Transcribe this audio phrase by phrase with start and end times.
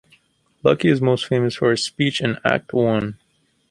[0.63, 3.19] Lucky is most famous for his speech in Act One.